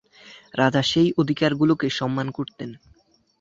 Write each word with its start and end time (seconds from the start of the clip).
রাজা 0.53 0.81
সেই 0.83 1.09
অধিকারগুলোকে 1.17 1.87
সম্মান 1.89 2.27
করতেন। 2.31 2.69